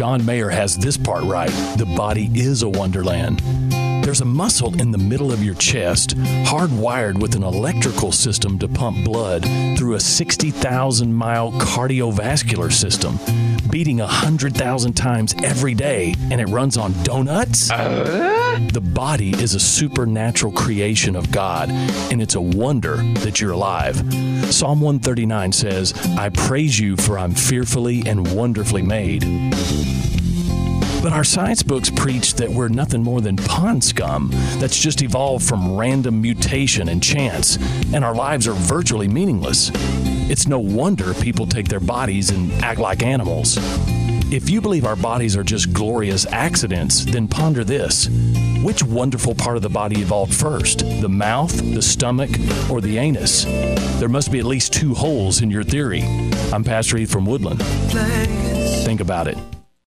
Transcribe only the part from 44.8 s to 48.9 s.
our bodies are just glorious accidents, then ponder this. Which